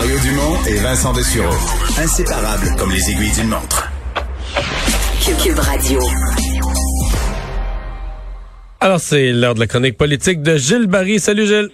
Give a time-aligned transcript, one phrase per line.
[0.00, 1.52] Mario Dumont et Vincent Dessureau.
[1.98, 3.92] Inséparables comme les aiguilles d'une montre.
[5.44, 6.00] Cube Radio.
[8.80, 11.20] Alors, c'est l'heure de la chronique politique de Gilles Barry.
[11.20, 11.68] Salut, Gilles.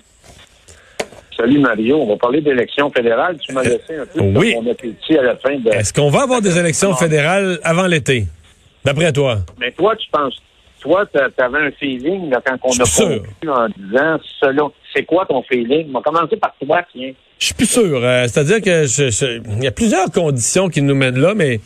[1.36, 3.38] Salut Mario, on va parler d'élections fédérales.
[3.38, 4.56] Tu m'as laissé un peu oui.
[4.56, 5.70] mon appétit à la fin de...
[5.70, 8.26] Est-ce qu'on va avoir des élections fédérales avant l'été?
[8.84, 9.38] D'après toi?
[9.60, 10.34] Mais toi, tu penses...
[10.86, 14.72] Toi, tu avais un feeling là, quand on a conclu en disant, selon...
[14.94, 15.88] C'est quoi ton feeling?
[15.90, 17.10] On va commencer par toi, tiens.
[17.38, 18.00] Je suis plus sûr.
[18.02, 18.86] Euh, C'est-à-dire que
[19.58, 21.60] il y a plusieurs conditions qui nous mènent là, mais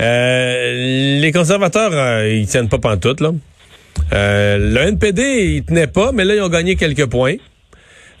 [0.00, 3.30] euh, les conservateurs, euh, ils tiennent pas pantoute, là.
[4.12, 7.36] Euh, le NPD, ils tenaient pas, mais là, ils ont gagné quelques points.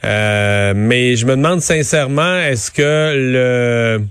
[0.04, 4.04] Mais je me demande sincèrement, est-ce que le...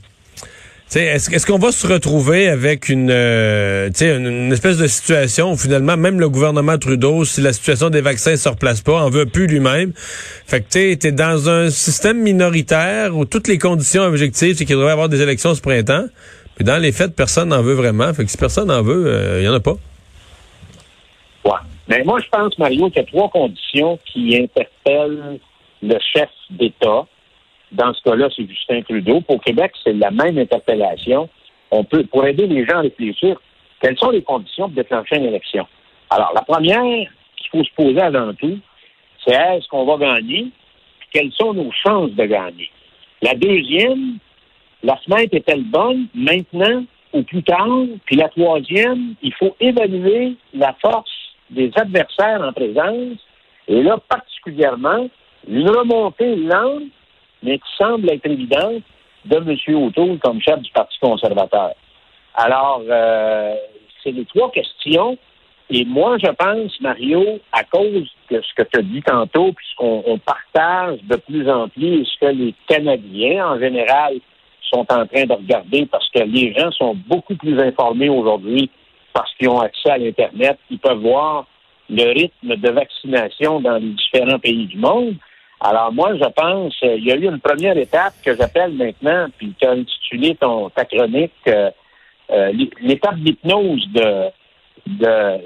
[0.94, 6.20] Est-ce qu'on va se retrouver avec une, euh, une, espèce de situation où finalement, même
[6.20, 9.94] le gouvernement Trudeau, si la situation des vaccins se replace pas, en veut plus lui-même?
[9.96, 14.76] Fait que tu t'es dans un système minoritaire où toutes les conditions objectives, c'est qu'il
[14.76, 16.08] devrait y avoir des élections ce printemps.
[16.56, 18.14] Puis dans les faits, personne n'en veut vraiment.
[18.14, 19.78] Fait que si personne n'en veut, euh, il y en a pas.
[21.46, 21.52] Ouais.
[21.88, 25.40] Mais moi, je pense, Mario, qu'il y a trois conditions qui interpellent
[25.82, 27.06] le chef d'État.
[27.72, 29.22] Dans ce cas-là, c'est Justin Trudeau.
[29.22, 31.30] Pour Québec, c'est la même interpellation.
[31.72, 33.40] On peut, pour aider les gens à réfléchir,
[33.82, 35.66] quelles sont les conditions pour déclencher une élection?
[36.10, 38.60] Alors, la première qu'il faut se poser avant tout,
[39.26, 40.48] c'est est-ce qu'on va gagner?
[41.14, 42.70] Quelles sont nos chances de gagner?
[43.22, 44.18] La deuxième,
[44.84, 46.84] la fenêtre est-elle bonne maintenant
[47.14, 47.68] ou plus tard?
[48.06, 51.12] Puis la troisième, il faut évaluer la force
[51.50, 53.18] des adversaires en présence.
[53.68, 55.10] Et là, particulièrement,
[55.48, 56.84] une remontée lente,
[57.44, 58.84] mais qui semble être évidente,
[59.26, 59.76] de M.
[59.76, 61.74] O'Toole comme chef du Parti conservateur.
[62.36, 63.56] Alors, euh,
[64.04, 65.18] c'est les trois questions.
[65.70, 70.04] Et moi, je pense, Mario, à cause de ce que tu as dit tantôt, puisqu'on
[70.06, 74.16] on partage de plus en plus ce que les Canadiens, en général,
[74.74, 78.70] sont en train de regarder parce que les gens sont beaucoup plus informés aujourd'hui
[79.14, 80.58] parce qu'ils ont accès à l'Internet.
[80.70, 81.46] Ils peuvent voir
[81.90, 85.16] le rythme de vaccination dans les différents pays du monde.
[85.64, 89.28] Alors moi, je pense, euh, il y a eu une première étape que j'appelle maintenant,
[89.38, 91.70] puis tu as intitulé ton, ta chronique euh,
[92.32, 92.52] euh,
[92.82, 94.32] l'étape d'hypnose de,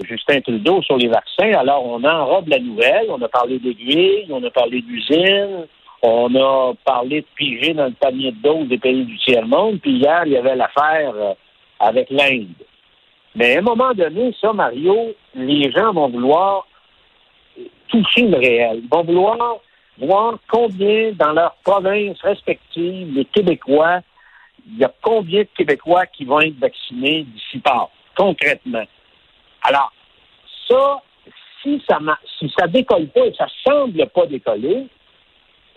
[0.08, 1.52] Justin Trudeau sur les vaccins.
[1.60, 5.68] Alors, on enrobe la nouvelle, on a parlé d'aiguilles, on a parlé d'usines,
[6.02, 9.98] on a parlé de piger dans le panier de doses des pays du tiers-monde, puis
[9.98, 11.14] hier, il y avait l'affaire
[11.82, 12.48] avec l'Inde.
[13.36, 16.66] Mais à un moment donné, ça, Mario, les gens vont vouloir
[17.90, 18.84] toucher le réel.
[18.90, 19.60] Vont vouloir
[19.98, 24.02] voir combien dans leurs provinces respectives, les Québécois,
[24.68, 28.84] il y a combien de Québécois qui vont être vaccinés d'ici par, concrètement.
[29.64, 29.92] Alors,
[30.68, 31.02] ça,
[31.62, 32.00] si ça
[32.40, 34.88] si ça décolle pas et ça semble pas décoller,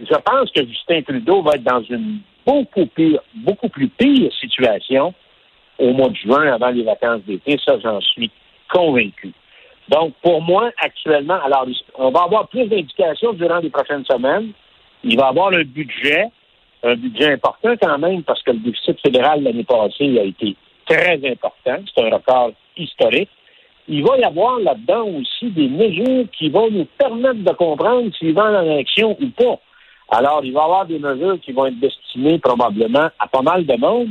[0.00, 5.12] je pense que Justin Trudeau va être dans une beaucoup pire, beaucoup plus pire situation
[5.78, 7.58] au mois de juin avant les vacances d'été.
[7.64, 8.30] Ça, j'en suis
[8.70, 9.32] convaincu.
[9.88, 11.66] Donc, pour moi, actuellement, alors,
[11.96, 14.52] on va avoir plus d'indications durant les prochaines semaines.
[15.02, 16.26] Il va y avoir un budget,
[16.82, 20.56] un budget important quand même, parce que le déficit fédéral l'année passée a été
[20.86, 21.82] très important.
[21.94, 23.30] C'est un record historique.
[23.88, 28.34] Il va y avoir là-dedans aussi des mesures qui vont nous permettre de comprendre s'il
[28.34, 29.58] va en élection ou pas.
[30.10, 33.64] Alors, il va y avoir des mesures qui vont être destinées probablement à pas mal
[33.64, 34.10] de monde.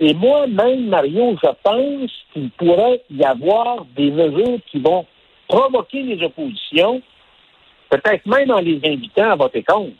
[0.00, 5.06] Et moi-même, Mario, je pense qu'il pourrait y avoir des mesures qui vont
[5.56, 7.02] provoquer les oppositions,
[7.90, 9.92] peut-être même en les invitant à voter contre.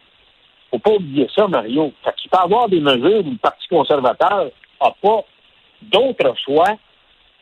[0.70, 1.92] faut pas oublier ça, Mario.
[2.03, 4.47] Fait qu'il peut y avoir des mesures où le Parti conservateur
[4.80, 5.21] n'a pas
[5.82, 6.77] d'autre choix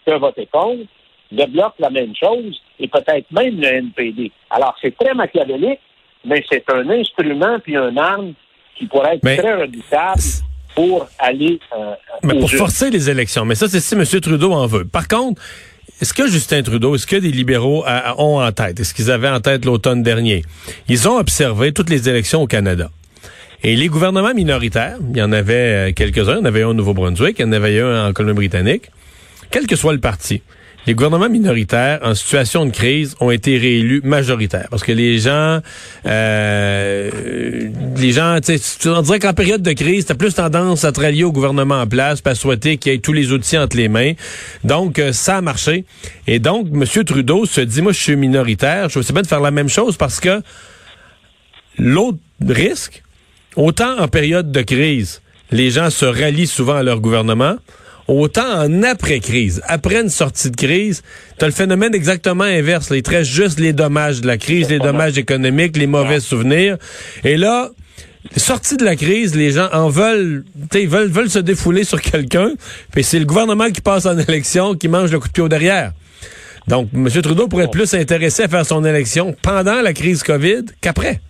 [0.04, 0.84] que voter contre.
[1.32, 4.32] Le Bloc, la même chose, et peut-être même le NPD.
[4.50, 5.78] Alors, c'est très machiavélique,
[6.24, 8.32] mais c'est un instrument puis une arme
[8.76, 10.20] qui pourrait être Mais- très redoutable
[10.74, 11.94] pour aller euh,
[12.24, 13.44] Mais pour forcer les élections.
[13.44, 14.04] Mais ça, c'est si M.
[14.20, 14.84] Trudeau en veut.
[14.88, 15.40] Par contre,
[16.00, 19.10] est-ce que Justin Trudeau, est-ce que des libéraux a- a- ont en tête, est-ce qu'ils
[19.10, 20.44] avaient en tête l'automne dernier?
[20.88, 22.90] Ils ont observé toutes les élections au Canada.
[23.62, 26.68] Et les gouvernements minoritaires, il y en avait euh, quelques-uns, il y en avait un
[26.68, 28.90] au Nouveau-Brunswick, il y en avait un en Colombie-Britannique,
[29.50, 30.40] quel que soit le parti,
[30.86, 35.60] les gouvernements minoritaires en situation de crise ont été réélus majoritaires parce que les gens,
[36.06, 37.10] euh,
[37.96, 38.38] les gens,
[38.86, 41.86] on dirait qu'en période de crise, t'as plus tendance à te rallier au gouvernement en
[41.86, 44.12] place, pas souhaiter qu'il ait tous les outils entre les mains.
[44.64, 45.84] Donc euh, ça a marché.
[46.26, 46.84] Et donc M.
[47.04, 49.96] Trudeau se dit, moi je suis minoritaire, je veux bien de faire la même chose
[49.96, 50.42] parce que
[51.78, 52.18] l'autre
[52.48, 53.02] risque,
[53.56, 57.56] autant en période de crise, les gens se rallient souvent à leur gouvernement.
[58.10, 61.04] Autant en après-crise, après une sortie de crise,
[61.38, 62.90] tu as le phénomène exactement inverse.
[62.92, 66.76] Il traite juste les dommages de la crise, les dommages économiques, les mauvais souvenirs.
[67.22, 67.68] Et là,
[68.36, 72.54] sortie de la crise, les gens en veulent, ils veulent, veulent se défouler sur quelqu'un,
[72.90, 75.48] puis c'est le gouvernement qui passe en élection qui mange le coup de pied au
[75.48, 75.92] derrière.
[76.66, 77.08] Donc, M.
[77.08, 81.20] Trudeau pourrait être plus intéressé à faire son élection pendant la crise COVID qu'après.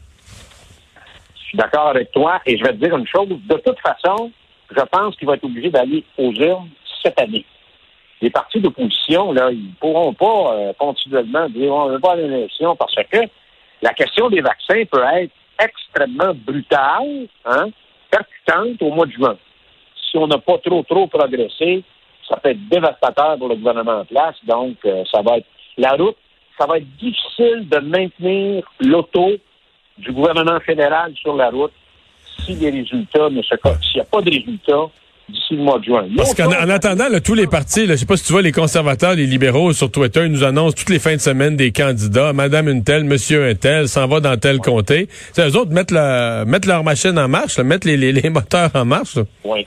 [1.34, 3.28] Je suis d'accord avec toi et je vais te dire une chose.
[3.28, 4.32] De toute façon,
[4.70, 6.68] je pense qu'il va être obligé d'aller aux urnes
[7.02, 7.44] cette année.
[8.20, 12.16] Les partis d'opposition, là, ils ne pourront pas euh, continuellement dire on ne veut pas
[12.16, 13.18] l'élection parce que
[13.82, 17.68] la question des vaccins peut être extrêmement brutale, hein,
[18.10, 19.36] percutante au mois de juin.
[20.10, 21.82] Si on n'a pas trop, trop progressé,
[22.28, 24.36] ça peut être dévastateur pour le gouvernement en place.
[24.44, 25.46] Donc, euh, ça va être
[25.78, 26.16] la route.
[26.58, 29.30] Ça va être difficile de maintenir l'auto
[29.98, 31.72] du gouvernement fédéral sur la route
[32.44, 34.90] si les résultats ne se s'il n'y a pas de résultats
[35.30, 36.06] d'ici le mois de juin.
[36.16, 39.14] Parce qu'en attendant, tous les partis, je ne sais pas si tu vois, les conservateurs,
[39.14, 42.32] les libéraux sur Twitter, ils nous annoncent toutes les fins de semaine des candidats.
[42.32, 45.08] Madame une telle, monsieur un tel, s'en va dans tel comté.
[45.32, 45.92] C'est eux autres mettent,
[46.46, 49.18] mettre leur machine en marche, mettre les, les, moteurs en marche.
[49.44, 49.66] Oui.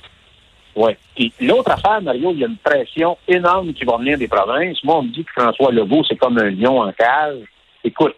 [0.76, 0.94] Oui.
[1.40, 4.84] L'autre affaire, Mario, il y a une pression énorme qui va venir des provinces.
[4.84, 7.38] Moi, on me dit que François Legault, c'est comme un lion en cage.
[7.84, 8.16] Écoute,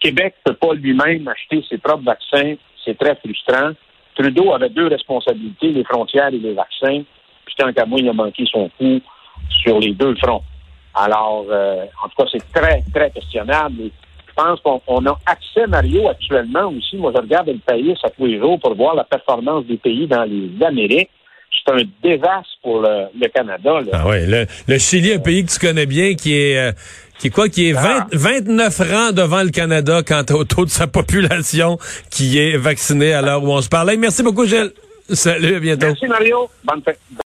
[0.00, 3.70] Québec ne peut pas lui-même acheter ses propres vaccins c'est très frustrant.
[4.14, 7.02] Trudeau avait deux responsabilités, les frontières et les vaccins.
[7.44, 9.00] Puis tant qu'à moi, il a manqué son coup
[9.62, 10.42] sur les deux fronts.
[10.94, 13.90] Alors, euh, en tout cas, c'est très, très questionnable.
[14.28, 16.96] je pense qu'on a accès, Mario, actuellement aussi.
[16.96, 20.06] Moi, je regarde le pays à tous les jours pour voir la performance des pays
[20.06, 21.10] dans les Amériques.
[21.64, 23.78] C'est un désastre pour le, Canada.
[23.92, 26.72] Ah oui, le, Chili, un pays que tu connais bien, qui est euh,
[27.22, 28.84] qui est quoi, qui est 29 ah.
[28.92, 31.78] rangs devant le Canada quant au taux de sa population
[32.10, 33.94] qui est vaccinée à l'heure où on se parle.
[33.96, 34.72] merci beaucoup, Gilles.
[35.08, 35.86] Salut, à bientôt.
[35.86, 36.50] Merci, Mario.
[36.64, 36.98] Bonne fête.